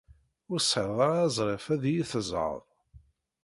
Ur 0.51 0.59
tesɛid 0.61 0.99
ara 1.07 1.19
azref 1.27 1.65
ad 1.73 1.83
iyi-teẓẓɛed. 1.85 2.63